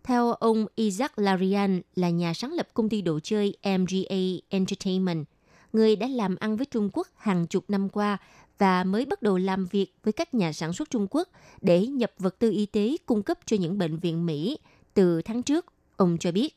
Theo 0.04 0.32
ông 0.32 0.66
Isaac 0.74 1.18
Larian 1.18 1.80
là 1.94 2.10
nhà 2.10 2.34
sáng 2.34 2.52
lập 2.52 2.68
công 2.74 2.88
ty 2.88 3.02
đồ 3.02 3.20
chơi 3.22 3.56
MGA 3.64 4.16
Entertainment, 4.48 5.26
người 5.72 5.96
đã 5.96 6.06
làm 6.06 6.36
ăn 6.36 6.56
với 6.56 6.66
Trung 6.66 6.90
Quốc 6.92 7.08
hàng 7.16 7.46
chục 7.46 7.64
năm 7.68 7.88
qua 7.88 8.18
và 8.58 8.84
mới 8.84 9.04
bắt 9.04 9.22
đầu 9.22 9.38
làm 9.38 9.66
việc 9.66 9.94
với 10.04 10.12
các 10.12 10.34
nhà 10.34 10.52
sản 10.52 10.72
xuất 10.72 10.90
Trung 10.90 11.06
Quốc 11.10 11.28
để 11.60 11.86
nhập 11.86 12.12
vật 12.18 12.38
tư 12.38 12.50
y 12.50 12.66
tế 12.66 12.96
cung 13.06 13.22
cấp 13.22 13.38
cho 13.46 13.56
những 13.56 13.78
bệnh 13.78 13.96
viện 13.96 14.26
Mỹ 14.26 14.58
từ 14.94 15.22
tháng 15.22 15.42
trước. 15.42 15.66
Ông 15.96 16.18
cho 16.20 16.32
biết, 16.32 16.56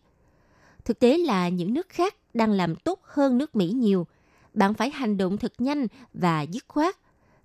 thực 0.86 1.00
tế 1.00 1.18
là 1.18 1.50
những 1.50 1.74
nước 1.74 1.90
khác 1.90 2.16
đang 2.34 2.52
làm 2.52 2.76
tốt 2.76 3.00
hơn 3.04 3.38
nước 3.38 3.56
Mỹ 3.56 3.68
nhiều– 3.68 4.08
bạn 4.54 4.74
phải 4.74 4.90
hành 4.90 5.18
động 5.18 5.38
thật 5.38 5.54
nhanh 5.58 5.88
và 6.14 6.42
dứt 6.42 6.66
khoát. 6.68 6.96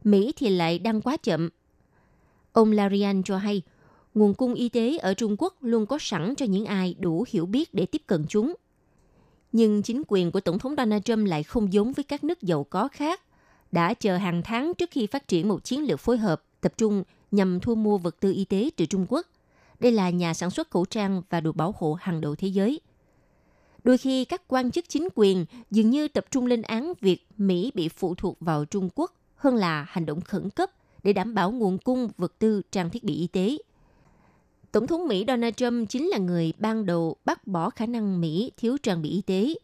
Mỹ 0.05 0.33
thì 0.37 0.49
lại 0.49 0.79
đang 0.79 1.01
quá 1.01 1.17
chậm. 1.17 1.49
Ông 2.53 2.73
Larian 2.73 3.23
cho 3.23 3.37
hay, 3.37 3.63
nguồn 4.15 4.35
cung 4.35 4.55
y 4.55 4.69
tế 4.69 4.99
ở 4.99 5.15
Trung 5.15 5.37
Quốc 5.39 5.55
luôn 5.61 5.87
có 5.87 5.99
sẵn 6.01 6.35
cho 6.35 6.47
những 6.47 6.65
ai 6.65 6.95
đủ 6.99 7.25
hiểu 7.29 7.47
biết 7.47 7.75
để 7.75 7.87
tiếp 7.87 8.03
cận 8.07 8.27
chúng. 8.29 8.55
Nhưng 9.53 9.83
chính 9.83 10.03
quyền 10.09 10.31
của 10.31 10.41
Tổng 10.41 10.59
thống 10.59 10.75
Donald 10.77 11.03
Trump 11.03 11.29
lại 11.29 11.43
không 11.43 11.73
giống 11.73 11.93
với 11.93 12.05
các 12.05 12.25
nước 12.25 12.43
giàu 12.43 12.65
có 12.65 12.89
khác, 12.89 13.21
đã 13.73 13.95
chờ 13.95 14.17
hàng 14.17 14.43
tháng 14.45 14.75
trước 14.75 14.91
khi 14.91 15.07
phát 15.07 15.29
triển 15.29 15.49
một 15.49 15.65
chiến 15.65 15.87
lược 15.87 16.01
phối 16.01 16.19
hợp 16.19 16.43
tập 16.61 16.73
trung 16.77 17.03
nhằm 17.31 17.61
thu 17.61 17.75
mua 17.75 17.99
vật 17.99 18.21
tư 18.21 18.33
y 18.33 18.45
tế 18.45 18.71
từ 18.77 18.87
Trung 18.87 19.07
Quốc. 19.09 19.27
Đây 19.81 19.93
là 19.93 20.11
nhà 20.11 20.35
sản 20.35 20.51
xuất 20.51 20.71
khẩu 20.71 20.85
trang 20.85 21.23
và 21.31 21.41
đồ 21.41 21.53
bảo 21.53 21.75
hộ 21.79 21.95
hàng 22.01 22.21
đầu 22.21 22.35
thế 22.35 22.49
giới. 22.49 22.81
Đôi 23.89 23.99
khi 23.99 24.25
các 24.25 24.43
quan 24.49 24.71
chức 24.71 24.89
chính 24.89 25.09
quyền 25.15 25.45
dường 25.71 25.91
như 25.91 26.09
tập 26.09 26.27
trung 26.31 26.47
lên 26.47 26.63
án 26.63 26.93
việc 27.01 27.27
Mỹ 27.39 27.73
bị 27.75 27.89
phụ 27.89 28.15
thuộc 28.15 28.37
vào 28.41 28.65
Trung 28.65 28.89
Quốc 28.95 29.13
hơn 29.37 29.57
là 29.57 29.87
hành 29.89 30.07
động 30.07 30.21
khẩn 30.21 30.51
cấp 30.51 30.71
để 31.03 31.13
đảm 31.13 31.35
bảo 31.35 31.51
nguồn 31.51 31.79
cung 31.79 32.09
vật 32.19 32.39
tư 32.39 32.63
trang 32.73 32.91
thiết 32.91 33.05
bị 33.05 33.15
y 33.15 33.27
tế. 33.27 33.57
Tổng 34.73 34.87
thống 34.87 35.09
Mỹ 35.09 35.25
Donald 35.29 35.55
Trump 35.55 35.89
chính 35.89 36.09
là 36.09 36.19
người 36.19 36.53
ban 36.59 36.87
đầu 36.87 37.17
bác 37.25 37.47
bỏ 37.47 37.71
khả 37.71 37.87
năng 37.87 38.21
Mỹ 38.21 38.53
thiếu 38.57 38.77
trang 38.83 39.03
bị 39.03 39.11
y 39.11 39.23
tế 39.23 39.55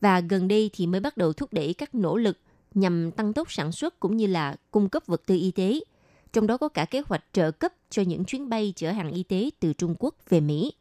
và 0.00 0.20
gần 0.20 0.48
đây 0.48 0.70
thì 0.72 0.86
mới 0.86 1.00
bắt 1.00 1.16
đầu 1.16 1.32
thúc 1.32 1.52
đẩy 1.52 1.74
các 1.74 1.94
nỗ 1.94 2.16
lực 2.16 2.38
nhằm 2.74 3.10
tăng 3.10 3.32
tốc 3.32 3.52
sản 3.52 3.72
xuất 3.72 4.00
cũng 4.00 4.16
như 4.16 4.26
là 4.26 4.56
cung 4.70 4.88
cấp 4.88 5.02
vật 5.06 5.22
tư 5.26 5.34
y 5.34 5.50
tế, 5.50 5.80
trong 6.32 6.46
đó 6.46 6.56
có 6.56 6.68
cả 6.68 6.84
kế 6.84 7.02
hoạch 7.06 7.24
trợ 7.32 7.50
cấp 7.50 7.72
cho 7.90 8.02
những 8.02 8.24
chuyến 8.24 8.48
bay 8.48 8.72
chở 8.76 8.90
hàng 8.90 9.12
y 9.12 9.22
tế 9.22 9.50
từ 9.60 9.72
Trung 9.72 9.94
Quốc 9.98 10.14
về 10.28 10.40
Mỹ. 10.40 10.72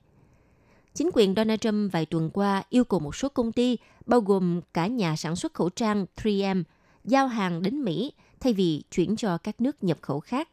Chính 0.93 1.09
quyền 1.13 1.33
Donald 1.35 1.59
Trump 1.59 1.91
vài 1.91 2.05
tuần 2.05 2.29
qua 2.33 2.63
yêu 2.69 2.83
cầu 2.83 2.99
một 2.99 3.15
số 3.15 3.29
công 3.29 3.51
ty, 3.51 3.77
bao 4.05 4.21
gồm 4.21 4.61
cả 4.73 4.87
nhà 4.87 5.15
sản 5.15 5.35
xuất 5.35 5.53
khẩu 5.53 5.69
trang 5.69 6.05
3M, 6.17 6.63
giao 7.05 7.27
hàng 7.27 7.61
đến 7.61 7.83
Mỹ 7.83 8.13
thay 8.39 8.53
vì 8.53 8.83
chuyển 8.91 9.15
cho 9.15 9.37
các 9.37 9.61
nước 9.61 9.83
nhập 9.83 9.97
khẩu 10.01 10.19
khác. 10.19 10.49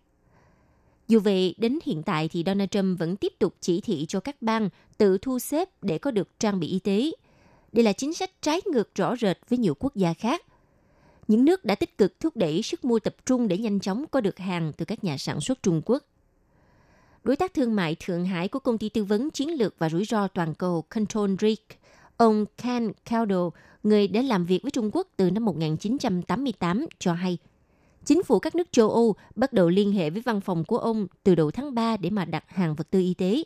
Dù 1.09 1.21
vậy, 1.21 1.54
đến 1.59 1.78
hiện 1.85 2.02
tại 2.02 2.28
thì 2.28 2.42
Donald 2.47 2.71
Trump 2.71 2.99
vẫn 2.99 3.16
tiếp 3.16 3.33
tục 3.38 3.54
chỉ 3.61 3.80
thị 3.80 4.07
cho 4.09 4.21
các 4.21 4.42
bang 4.42 4.68
tự 4.99 5.18
thu 5.18 5.38
xếp 5.38 5.68
để 5.83 5.99
có 5.99 6.11
được 6.11 6.40
trang 6.40 6.61
bị 6.61 6.68
y 6.68 6.78
tế. 6.78 7.11
Đây 7.73 7.85
là 7.85 7.92
chính 7.92 8.14
sách 8.14 8.30
trái 8.42 8.61
ngược 8.66 8.95
rõ 8.95 9.16
rệt 9.16 9.38
với 9.49 9.59
nhiều 9.59 9.75
quốc 9.75 9.97
gia 9.97 10.14
khác. 10.14 10.45
Những 11.28 11.45
nước 11.45 11.64
đã 11.64 11.75
tích 11.75 11.99
cực 11.99 12.21
thúc 12.21 12.37
đẩy 12.37 12.62
sức 12.62 12.85
mua 12.85 12.99
tập 12.99 13.16
trung 13.26 13.49
để 13.49 13.59
nhanh 13.59 13.80
chóng 13.80 14.04
có 14.11 14.21
được 14.21 14.38
hàng 14.38 14.73
từ 14.76 14.85
các 14.85 15.04
nhà 15.04 15.18
sản 15.18 15.40
xuất 15.40 15.62
Trung 15.62 15.83
Quốc. 15.85 16.04
Đối 17.25 17.37
tác 17.37 17.54
thương 17.54 17.75
mại 17.75 17.96
Thượng 18.00 18.25
Hải 18.25 18.48
của 18.48 18.58
công 18.58 18.78
ty 18.78 18.88
tư 18.88 19.04
vấn 19.04 19.30
chiến 19.30 19.50
lược 19.50 19.78
và 19.78 19.88
rủi 19.88 20.04
ro 20.04 20.28
toàn 20.28 20.54
cầu 20.54 20.82
Control 20.82 21.34
Risk, 21.40 21.62
ông 22.16 22.44
Ken 22.62 22.92
Caldo, 23.04 23.50
người 23.82 24.08
đã 24.08 24.22
làm 24.22 24.46
việc 24.46 24.62
với 24.62 24.70
Trung 24.70 24.90
Quốc 24.92 25.08
từ 25.16 25.30
năm 25.30 25.44
1988, 25.44 26.87
cho 26.98 27.12
hay– 27.12 27.38
chính 28.08 28.22
phủ 28.22 28.38
các 28.38 28.54
nước 28.54 28.72
châu 28.72 28.90
Âu 28.90 29.14
bắt 29.34 29.52
đầu 29.52 29.68
liên 29.68 29.92
hệ 29.92 30.10
với 30.10 30.22
văn 30.22 30.40
phòng 30.40 30.64
của 30.64 30.78
ông 30.78 31.06
từ 31.22 31.34
đầu 31.34 31.50
tháng 31.50 31.75
3 31.75 31.96
để 31.96 32.10
mà 32.10 32.25
đặt 32.25 32.44
hàng 32.48 32.75
vật 32.75 32.90
tư 32.90 33.00
y 33.00 33.14
tế. 33.14 33.42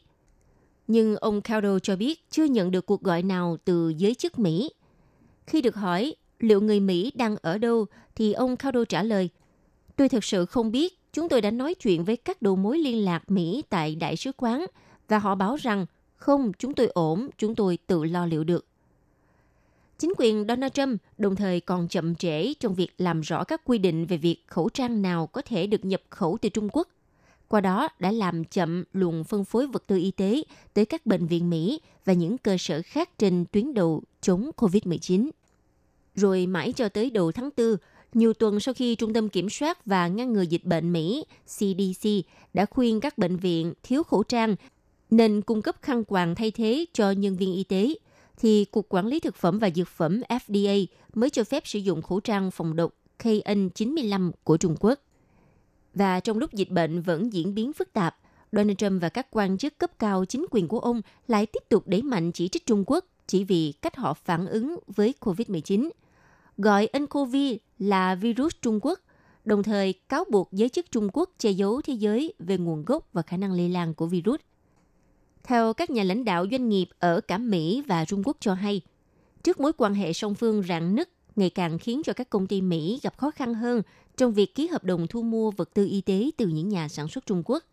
Nhưng 0.87 1.17
ông 1.17 1.41
Caldo 1.41 1.79
cho 1.79 1.97
biết 1.97 2.31
chưa 2.31 2.45
nhận 2.45 2.71
được 2.71 2.87
cuộc 2.87 3.03
gọi 3.03 3.23
nào 3.23 3.57
từ 3.65 3.89
giới 3.89 4.15
chức 4.15 4.39
Mỹ. 4.39 4.71
Khi 5.47 5.63
được 5.63 5.77
hỏi 5.77 6.15
liệu 6.39 6.61
người 6.61 6.81
Mỹ 6.81 7.13
đang 7.15 7.37
ở 7.37 7.59
đâu, 7.59 7.87
thì 8.15 8.33
ông 8.33 8.57
Caldo 8.57 8.85
trả 8.85 9.03
lời, 9.03 9.29
Tôi 9.97 10.09
thực 10.09 10.25
sự 10.25 10.47
không 10.47 10.73
biết, 10.73 11.02
chúng 11.13 11.29
tôi 11.29 11.41
đã 11.41 11.51
nói 11.51 11.75
chuyện 11.75 12.05
với 12.05 12.17
các 12.17 12.43
đầu 12.43 12.57
mối 12.57 12.79
liên 12.79 13.05
lạc 13.05 13.31
Mỹ 13.31 13.63
tại 13.69 13.95
Đại 13.95 14.17
sứ 14.17 14.33
quán 14.37 14.67
và 15.09 15.19
họ 15.19 15.35
báo 15.35 15.57
rằng 15.57 15.87
không, 16.17 16.53
chúng 16.59 16.75
tôi 16.75 16.87
ổn, 16.87 17.29
chúng 17.39 17.55
tôi 17.55 17.79
tự 17.87 18.05
lo 18.05 18.27
liệu 18.27 18.45
được. 18.45 18.67
Chính 19.99 20.13
quyền 20.19 20.45
Donald 20.49 20.73
Trump 20.73 21.01
đồng 21.19 21.37
thời 21.37 21.61
còn 21.61 21.89
chậm 21.89 22.15
trễ 22.15 22.55
trong 22.55 22.75
việc 22.75 22.93
làm 22.99 23.21
rõ 23.21 23.45
các 23.45 23.63
quy 23.65 23.79
định 23.79 24.07
về 24.07 24.17
việc 24.17 24.37
khẩu 24.47 24.69
trang 24.69 25.03
nào 25.03 25.27
có 25.27 25.43
thể 25.43 25.67
được 25.67 25.85
nhập 25.85 26.03
khẩu 26.11 26.39
từ 26.41 26.49
Trung 26.49 26.69
Quốc. 26.73 26.89
Qua 27.49 27.61
đó 27.61 27.89
đã 27.99 28.11
làm 28.11 28.45
chậm 28.45 28.85
luồng 28.93 29.25
phân 29.25 29.45
phối 29.45 29.67
vật 29.67 29.85
tư 29.87 29.97
y 29.97 30.11
tế 30.11 30.43
tới 30.75 30.87
các 30.87 31.07
bệnh 31.07 31.27
viện 31.27 31.51
Mỹ 31.51 31.81
và 32.05 32.13
những 32.13 32.39
cơ 32.39 32.57
sở 32.59 32.83
khác 32.85 33.19
trên 33.19 33.45
tuyến 33.53 33.75
đầu 33.75 34.03
chống 34.21 34.51
COVID-19. 34.57 35.31
Rồi 36.15 36.47
mãi 36.47 36.73
cho 36.73 36.89
tới 36.89 37.11
đầu 37.11 37.33
tháng 37.33 37.51
4, 37.57 37.77
nhiều 38.15 38.33
tuần 38.33 38.61
sau 38.61 38.75
khi 38.75 38.95
Trung 38.95 39.13
tâm 39.13 39.29
Kiểm 39.29 39.51
soát 39.51 39.87
và 39.87 40.09
Ngăn 40.09 40.33
ngừa 40.33 40.43
Dịch 40.43 40.65
bệnh 40.65 40.93
Mỹ 40.93 41.25
CDC 41.47 42.09
đã 42.55 42.67
khuyên 42.67 43.01
các 43.01 43.19
bệnh 43.19 43.37
viện 43.37 43.73
thiếu 43.83 44.03
khẩu 44.03 44.23
trang 44.23 44.57
nên 45.11 45.43
cung 45.43 45.63
cấp 45.63 45.77
khăn 45.83 46.05
quàng 46.05 46.35
thay 46.35 46.51
thế 46.51 46.85
cho 46.93 47.11
nhân 47.11 47.37
viên 47.37 47.55
y 47.55 47.65
tế– 47.65 47.95
thì 48.43 48.65
Cục 48.65 48.87
Quản 48.89 49.07
lý 49.07 49.21
Thực 49.21 49.37
phẩm 49.37 49.59
và 49.59 49.71
Dược 49.71 49.89
phẩm 49.89 50.21
FDA 50.29 50.87
mới 51.15 51.31
cho 51.31 51.45
phép 51.45 51.67
sử 51.67 51.79
dụng 51.79 52.03
khẩu 52.03 52.21
trang 52.21 52.51
phòng 52.51 52.77
độc 52.77 52.93
KN95 53.19 54.31
của 54.45 54.57
Trung 54.57 54.77
Quốc. 54.81 55.01
Và 55.95 56.21
trong 56.21 56.39
lúc 56.39 56.53
dịch 56.53 56.71
bệnh 56.71 57.03
vẫn 57.03 57.33
diễn 57.33 57.55
biến 57.55 57.73
phức 57.73 57.93
tạp, 57.93 58.17
Donald 58.53 58.77
Trump 58.79 59.03
và 59.03 59.09
các 59.09 59.27
quan 59.31 59.59
chức 59.59 59.79
cấp 59.79 59.99
cao 59.99 60.25
chính 60.25 60.47
quyền 60.51 60.69
của 60.69 60.79
ông 60.79 61.03
lại 61.29 61.47
tiếp 61.47 61.63
tục 61.69 61.89
đẩy 61.89 62.03
mạnh 62.03 62.33
chỉ 62.33 62.49
trích 62.49 62.67
Trung 62.67 62.85
Quốc 62.87 63.05
chỉ 63.27 63.45
vì 63.45 63.73
cách 63.73 63.97
họ 63.97 64.15
phản 64.15 64.47
ứng 64.47 64.79
với 64.87 65.15
COVID-19. 65.21 65.91
Gọi 66.59 66.89
nCoV 66.99 67.37
là 67.79 68.15
virus 68.15 68.55
Trung 68.63 68.79
Quốc, 68.83 69.01
đồng 69.45 69.63
thời 69.63 69.93
cáo 69.93 70.25
buộc 70.31 70.49
giới 70.53 70.69
chức 70.69 70.91
Trung 70.91 71.09
Quốc 71.13 71.31
che 71.39 71.51
giấu 71.51 71.83
thế 71.83 71.93
giới 71.93 72.35
về 72.39 72.59
nguồn 72.59 72.85
gốc 72.85 73.09
và 73.13 73.23
khả 73.23 73.37
năng 73.37 73.53
lây 73.53 73.69
lan 73.69 73.95
của 73.95 74.07
virus. 74.07 74.41
Theo 75.43 75.73
các 75.73 75.91
nhà 75.91 76.03
lãnh 76.03 76.25
đạo 76.25 76.47
doanh 76.51 76.69
nghiệp 76.69 76.89
ở 76.99 77.21
cả 77.21 77.39
Mỹ 77.39 77.83
và 77.87 78.05
Trung 78.05 78.23
Quốc 78.25 78.37
cho 78.41 78.55
hay, 78.55 78.81
trước 79.43 79.61
mối 79.61 79.73
quan 79.73 79.95
hệ 79.95 80.13
song 80.13 80.35
phương 80.35 80.63
rạn 80.63 80.95
nứt 80.95 81.09
ngày 81.37 81.51
càng 81.51 81.79
khiến 81.79 82.03
cho 82.05 82.13
các 82.13 82.31
công 82.31 82.47
ty 82.47 82.61
Mỹ 82.61 83.01
gặp 83.03 83.19
khó 83.19 83.31
khăn 83.31 83.55
hơn 83.55 83.83
trong 84.17 84.33
việc 84.33 84.55
ký 84.55 84.67
hợp 84.67 84.85
đồng 84.85 85.07
thu 85.07 85.23
mua 85.23 85.51
vật 85.51 85.75
tư 85.75 85.87
y 85.87 86.01
tế 86.01 86.31
từ 86.37 86.47
những 86.47 86.69
nhà 86.69 86.89
sản 86.89 87.09
xuất 87.09 87.27
Trung 87.27 87.43
Quốc. 87.45 87.65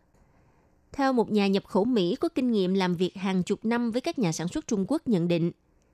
Theo 0.92 1.14
một 1.14 1.32
nhà 1.32 1.48
nhập 1.48 1.66
khẩu 1.66 1.86
Mỹ 1.86 2.16
có 2.16 2.30
kinh 2.30 2.52
nghiệm 2.52 2.74
làm 2.74 2.96
việc 2.96 3.16
hàng 3.16 3.44
chục 3.44 3.66
năm 3.66 3.92
với 3.92 4.02
các 4.02 4.20
nhà 4.20 4.32
sản 4.32 4.48
xuất 4.48 4.68
Trung 4.68 4.86
Quốc 4.88 5.08
nhận 5.08 5.28
định, 5.28 5.52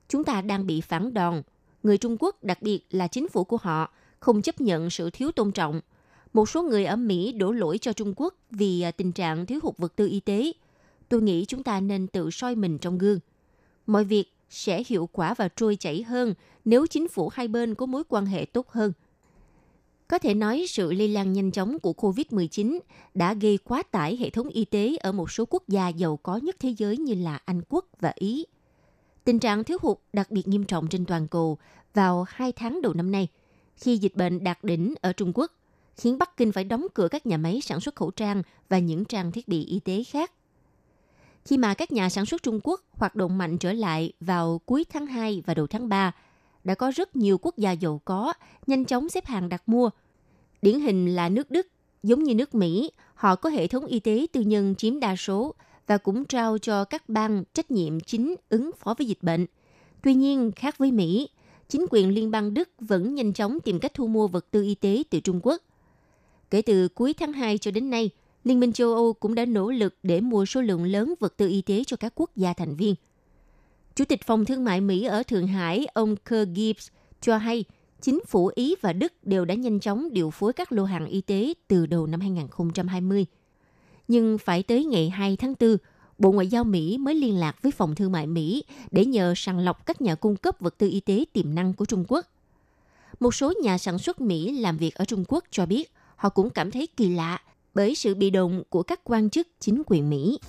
chúng 0.10 0.24
ta 0.24 0.42
đang 0.42 0.68
bị 0.68 0.82
phản 0.82 1.14
đòn. 1.14 1.42
Người 1.86 1.98
Trung 1.98 2.18
Quốc, 2.20 2.44
đặc 2.44 2.62
biệt 2.62 2.86
là 2.90 3.08
chính 3.08 3.30
phủ 3.30 3.44
của 3.44 3.58
họ, 3.62 3.94
không 4.20 4.42
chấp 4.42 4.62
nhận 4.62 4.90
sự 4.90 5.10
thiếu 5.10 5.32
tôn 5.32 5.52
trọng. 5.52 5.82
Một 6.34 6.50
số 6.50 6.64
người 6.64 6.86
ở 6.86 6.96
Mỹ 6.96 7.32
đổ 7.32 7.52
lỗi 7.52 7.78
cho 7.78 7.94
Trung 7.94 8.14
Quốc 8.16 8.34
vì 8.52 8.82
à, 8.82 8.92
tình 8.92 9.12
trạng 9.12 9.46
thiếu 9.46 9.60
hụt 9.64 9.78
vật 9.78 9.96
tư 9.96 10.08
y 10.08 10.20
tế– 10.20 10.52
tôi 11.10 11.22
nghĩ 11.22 11.46
chúng 11.46 11.64
ta 11.64 11.80
nên 11.80 12.08
tự 12.08 12.32
soi 12.32 12.56
mình 12.56 12.78
trong 12.78 12.98
gương. 12.98 13.20
Mọi 13.88 14.04
việc 14.04 14.34
sẽ 14.50 14.84
hiệu 14.88 15.10
quả 15.12 15.34
và 15.34 15.48
trôi 15.48 15.76
chảy 15.76 16.04
hơn 16.04 16.34
nếu 16.66 16.88
chính 16.88 17.08
phủ 17.08 17.30
hai 17.30 17.48
bên 17.48 17.76
có 17.76 17.86
mối 17.86 18.04
quan 18.10 18.26
hệ 18.26 18.46
tốt 18.46 18.70
hơn. 18.70 18.92
Có 20.08 20.18
thể 20.18 20.34
nói 20.34 20.66
sự 20.70 20.92
lây 20.92 21.08
lan 21.08 21.34
nhanh 21.34 21.52
chóng 21.52 21.80
của 21.80 21.94
COVID-19 21.98 22.80
đã 23.14 23.34
gây 23.34 23.58
quá 23.58 23.84
tải 23.84 24.18
hệ 24.18 24.30
thống 24.30 24.50
y 24.50 24.66
tế 24.66 24.96
ở 24.96 25.12
một 25.12 25.32
số 25.32 25.46
quốc 25.50 25.64
gia 25.68 25.88
giàu 25.88 26.18
có 26.18 26.38
nhất 26.38 26.56
thế 26.60 26.70
giới 26.78 26.98
như 26.98 27.14
là 27.14 27.40
Anh 27.46 27.62
Quốc 27.70 27.86
và 28.00 28.14
Ý. 28.16 28.46
Tình 29.26 29.40
trạng 29.40 29.64
thiếu 29.64 29.78
hụt 29.82 29.98
đặc 30.14 30.32
biệt 30.32 30.48
nghiêm 30.48 30.64
trọng 30.64 30.88
trên 30.88 31.06
toàn 31.06 31.28
cầu 31.28 31.58
vào 31.94 32.26
hai 32.28 32.52
tháng 32.52 32.82
đầu 32.82 32.94
năm 32.94 33.12
nay, 33.12 33.28
khi 33.76 33.98
dịch 33.98 34.16
bệnh 34.16 34.44
đạt 34.44 34.64
đỉnh 34.64 34.94
ở 35.02 35.14
Trung 35.14 35.32
Quốc, 35.36 35.52
khiến 35.98 36.18
Bắc 36.18 36.38
Kinh 36.38 36.52
phải 36.52 36.64
đóng 36.64 36.88
cửa 36.94 37.08
các 37.08 37.26
nhà 37.26 37.38
máy 37.38 37.62
sản 37.62 37.80
xuất 37.80 37.96
khẩu 37.96 38.12
trang 38.12 38.44
và 38.70 38.80
những 38.80 39.06
trang 39.06 39.32
thiết 39.32 39.48
bị 39.48 39.66
y 39.66 39.80
tế 39.80 40.04
khác 40.04 40.32
khi 41.46 41.58
mà 41.58 41.74
các 41.74 41.92
nhà 41.92 42.10
sản 42.10 42.26
xuất 42.26 42.44
Trung 42.44 42.60
Quốc 42.64 42.82
hoạt 42.92 43.16
động 43.16 43.38
mạnh 43.38 43.58
trở 43.58 43.74
lại 43.74 44.14
vào 44.20 44.62
cuối 44.66 44.86
tháng 44.90 45.06
2 45.06 45.44
và 45.46 45.54
đầu 45.54 45.68
tháng 45.68 45.90
3, 45.90 46.12
đã 46.64 46.76
có 46.76 46.92
rất 46.96 47.16
nhiều 47.16 47.38
quốc 47.38 47.58
gia 47.58 47.72
giàu 47.72 48.02
có 48.06 48.34
nhanh 48.68 48.86
chóng 48.86 49.10
xếp 49.10 49.26
hàng 49.26 49.50
đặt 49.50 49.64
mua. 49.66 49.90
Điển 50.62 50.80
hình 50.80 51.16
là 51.16 51.30
nước 51.30 51.52
Đức, 51.52 51.68
giống 52.04 52.24
như 52.24 52.36
nước 52.36 52.56
Mỹ, 52.56 52.92
họ 53.16 53.36
có 53.36 53.50
hệ 53.50 53.68
thống 53.68 53.86
y 53.86 54.00
tế 54.00 54.26
tư 54.32 54.42
nhân 54.42 54.76
chiếm 54.76 55.00
đa 55.00 55.16
số 55.16 55.56
và 55.88 55.98
cũng 55.98 56.26
trao 56.26 56.58
cho 56.58 56.84
các 56.84 57.10
bang 57.10 57.44
trách 57.54 57.72
nhiệm 57.72 58.00
chính 58.00 58.36
ứng 58.50 58.72
phó 58.80 58.94
với 58.98 59.08
dịch 59.08 59.24
bệnh. 59.24 59.46
Tuy 60.04 60.14
nhiên, 60.14 60.52
khác 60.56 60.78
với 60.78 60.92
Mỹ, 60.92 61.30
chính 61.70 61.86
quyền 61.90 62.10
liên 62.10 62.32
bang 62.32 62.54
Đức 62.54 62.70
vẫn 62.80 63.16
nhanh 63.16 63.34
chóng 63.34 63.60
tìm 63.60 63.80
cách 63.80 63.94
thu 63.94 64.08
mua 64.08 64.28
vật 64.28 64.52
tư 64.52 64.64
y 64.64 64.76
tế 64.76 65.04
từ 65.10 65.20
Trung 65.20 65.40
Quốc. 65.44 65.62
Kể 66.50 66.62
từ 66.62 66.88
cuối 66.88 67.14
tháng 67.14 67.34
2 67.34 67.58
cho 67.58 67.72
đến 67.72 67.90
nay, 67.90 68.10
Liên 68.46 68.60
minh 68.60 68.74
châu 68.74 68.94
Âu 68.94 69.14
cũng 69.14 69.36
đã 69.36 69.46
nỗ 69.46 69.72
lực 69.72 69.96
để 70.04 70.22
mua 70.22 70.46
số 70.46 70.62
lượng 70.62 70.84
lớn 70.84 71.14
vật 71.20 71.38
tư 71.38 71.48
y 71.48 71.62
tế 71.62 71.84
cho 71.84 71.98
các 71.98 72.14
quốc 72.16 72.32
gia 72.36 72.54
thành 72.54 72.76
viên. 72.76 72.96
Chủ 73.96 74.06
tịch 74.06 74.24
Phòng 74.26 74.46
Thương 74.46 74.64
mại 74.64 74.82
Mỹ 74.82 75.04
ở 75.04 75.24
Thượng 75.24 75.48
Hải, 75.48 75.86
ông 75.94 76.16
Kerr 76.16 76.50
Gibbs, 76.56 76.88
cho 77.22 77.38
hay 77.38 77.64
chính 78.02 78.20
phủ 78.28 78.52
Ý 78.56 78.76
và 78.82 78.94
Đức 78.94 79.14
đều 79.24 79.46
đã 79.46 79.56
nhanh 79.56 79.80
chóng 79.80 80.14
điều 80.14 80.30
phối 80.30 80.54
các 80.54 80.72
lô 80.72 80.84
hàng 80.84 81.08
y 81.08 81.22
tế 81.22 81.54
từ 81.68 81.86
đầu 81.86 82.08
năm 82.08 82.20
2020. 82.20 83.26
Nhưng 84.08 84.38
phải 84.38 84.64
tới 84.64 84.86
ngày 84.86 85.10
2 85.10 85.38
tháng 85.38 85.54
4, 85.60 85.78
Bộ 86.18 86.32
Ngoại 86.32 86.48
giao 86.48 86.64
Mỹ 86.64 86.98
mới 86.98 87.16
liên 87.16 87.36
lạc 87.40 87.62
với 87.62 87.72
Phòng 87.72 87.96
Thương 87.96 88.12
mại 88.12 88.28
Mỹ 88.28 88.64
để 88.92 89.06
nhờ 89.06 89.34
sàng 89.36 89.60
lọc 89.60 89.86
các 89.86 90.02
nhà 90.02 90.16
cung 90.16 90.36
cấp 90.36 90.56
vật 90.60 90.78
tư 90.78 90.90
y 90.90 91.00
tế 91.00 91.26
tiềm 91.34 91.56
năng 91.56 91.74
của 91.74 91.86
Trung 91.86 92.06
Quốc. 92.08 92.26
Một 93.20 93.36
số 93.36 93.54
nhà 93.64 93.78
sản 93.78 94.00
xuất 94.00 94.22
Mỹ 94.22 94.60
làm 94.60 94.78
việc 94.78 94.96
ở 94.96 95.06
Trung 95.06 95.24
Quốc 95.28 95.44
cho 95.52 95.66
biết 95.66 95.92
họ 96.16 96.30
cũng 96.30 96.50
cảm 96.50 96.72
thấy 96.72 96.88
kỳ 96.98 97.10
lạ 97.10 97.42
bởi 97.74 97.96
sự 97.96 98.16
bị 98.16 98.30
động 98.30 98.64
của 98.70 98.84
các 98.84 99.00
quan 99.04 99.30
chức 99.30 99.48
chính 99.60 99.84
quyền 99.86 100.10
Mỹ. 100.10 100.40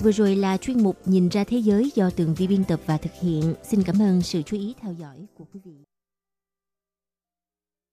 Vừa 0.00 0.12
rồi 0.12 0.36
là 0.36 0.56
chuyên 0.56 0.82
mục 0.82 0.96
Nhìn 1.04 1.28
ra 1.28 1.44
thế 1.44 1.58
giới 1.58 1.92
do 1.94 2.10
Tường 2.10 2.34
Vi 2.34 2.46
biên 2.46 2.64
tập 2.64 2.80
và 2.86 2.96
thực 2.96 3.12
hiện. 3.22 3.54
Xin 3.64 3.82
cảm 3.82 4.02
ơn 4.02 4.22
sự 4.22 4.42
chú 4.42 4.56
ý 4.56 4.74
theo 4.80 4.92
dõi 4.92 5.26
của 5.34 5.44
quý 5.54 5.60
vị. 5.64 5.87